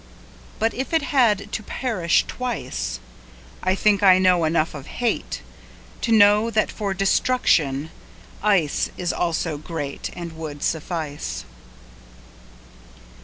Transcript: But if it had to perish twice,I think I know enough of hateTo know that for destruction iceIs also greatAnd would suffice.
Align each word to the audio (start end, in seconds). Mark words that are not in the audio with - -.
But 0.57 0.73
if 0.73 0.93
it 0.93 1.03
had 1.13 1.51
to 1.51 1.61
perish 1.61 2.25
twice,I 2.27 3.75
think 3.75 4.01
I 4.01 4.17
know 4.17 4.45
enough 4.45 4.73
of 4.73 4.87
hateTo 4.87 6.07
know 6.11 6.49
that 6.49 6.71
for 6.71 6.95
destruction 6.95 7.91
iceIs 8.43 9.13
also 9.15 9.59
greatAnd 9.59 10.31
would 10.33 10.63
suffice. 10.63 11.45